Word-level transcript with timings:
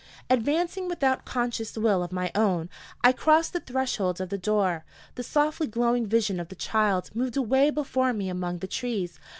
Advancing 0.31 0.87
without 0.87 1.25
conscious 1.25 1.77
will 1.77 2.01
of 2.01 2.11
my 2.11 2.31
own, 2.33 2.71
I 3.03 3.11
crossed 3.11 3.53
the 3.53 3.59
threshold 3.59 4.19
of 4.19 4.29
the 4.29 4.37
door. 4.39 4.83
The 5.13 5.21
softly 5.21 5.67
glowing 5.67 6.07
vision 6.07 6.39
of 6.39 6.47
the 6.47 6.55
child 6.55 7.11
moved 7.15 7.37
away 7.37 7.69
before 7.69 8.11
me 8.11 8.27
among 8.27 8.57
the 8.57 8.67
trees. 8.67 9.19